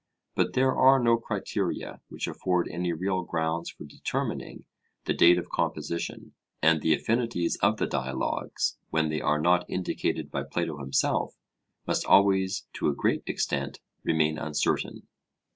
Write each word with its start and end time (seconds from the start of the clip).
But 0.33 0.53
there 0.53 0.75
are 0.75 0.97
no 0.97 1.17
criteria 1.17 2.01
which 2.09 2.27
afford 2.27 2.67
any 2.67 2.91
real 2.91 3.21
grounds 3.21 3.69
for 3.69 3.83
determining 3.83 4.65
the 5.05 5.13
date 5.13 5.37
of 5.37 5.51
composition; 5.51 6.33
and 6.59 6.81
the 6.81 6.95
affinities 6.95 7.55
of 7.61 7.77
the 7.77 7.85
Dialogues, 7.85 8.79
when 8.89 9.09
they 9.09 9.21
are 9.21 9.39
not 9.39 9.69
indicated 9.69 10.31
by 10.31 10.41
Plato 10.41 10.79
himself, 10.79 11.35
must 11.85 12.03
always 12.07 12.65
to 12.73 12.87
a 12.89 12.95
great 12.95 13.21
extent 13.27 13.79
remain 14.03 14.39
uncertain. 14.39 15.05